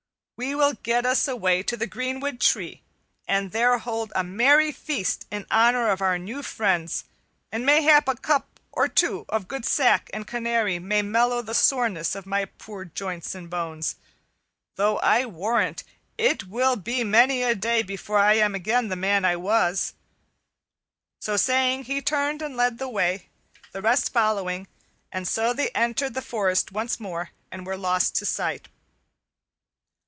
We 0.37 0.55
will 0.55 0.73
get 0.73 1.05
us 1.05 1.27
away 1.27 1.61
to 1.61 1.77
the 1.77 1.85
greenwood 1.85 2.39
tree, 2.41 2.81
and 3.27 3.51
there 3.51 3.77
hold 3.77 4.11
a 4.15 4.23
merry 4.23 4.71
feast 4.71 5.27
in 5.29 5.45
honor 5.51 5.89
of 5.91 6.01
our 6.01 6.17
new 6.17 6.41
friends, 6.41 7.03
and 7.51 7.63
mayhap 7.63 8.07
a 8.07 8.15
cup 8.15 8.59
or 8.71 8.87
two 8.87 9.25
of 9.29 9.47
good 9.47 9.65
sack 9.67 10.09
and 10.11 10.25
canary 10.25 10.79
may 10.79 11.03
mellow 11.03 11.43
the 11.43 11.53
soreness 11.53 12.15
of 12.15 12.25
my 12.25 12.45
poor 12.45 12.85
joints 12.85 13.35
and 13.35 13.51
bones, 13.51 13.97
though 14.77 14.97
I 14.97 15.27
warrant 15.27 15.83
it 16.17 16.47
will 16.47 16.75
be 16.75 17.03
many 17.03 17.43
a 17.43 17.53
day 17.53 17.83
before 17.83 18.17
I 18.17 18.33
am 18.33 18.55
again 18.55 18.87
the 18.87 18.95
man 18.95 19.23
I 19.23 19.35
was." 19.35 19.93
So 21.19 21.37
saying, 21.37 21.83
he 21.83 22.01
turned 22.01 22.41
and 22.41 22.57
led 22.57 22.79
the 22.79 22.89
way, 22.89 23.29
the 23.73 23.81
rest 23.83 24.11
following, 24.11 24.67
and 25.11 25.27
so 25.27 25.53
they 25.53 25.69
entered 25.75 26.15
the 26.15 26.21
forest 26.23 26.71
once 26.71 26.99
more 26.99 27.29
and 27.51 27.63
were 27.63 27.77
lost 27.77 28.15
to 28.15 28.25
sight. 28.25 28.69